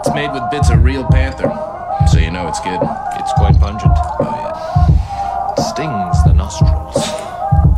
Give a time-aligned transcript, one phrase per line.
[0.00, 1.52] It's made with bits of real panther.
[2.10, 2.80] So you know it's good.
[3.20, 3.92] It's quite pungent.
[3.94, 5.52] Oh, yeah.
[5.52, 6.96] It stings the nostrils.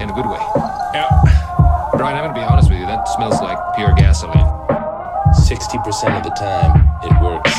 [0.00, 0.38] In a good way.
[0.94, 1.08] Yeah.
[1.96, 4.46] Brian, I'm gonna be honest with you, that smells like pure gasoline.
[5.34, 7.52] 60% of the time, it works.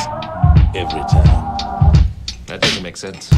[0.74, 2.02] Every time.
[2.46, 3.30] That doesn't make sense.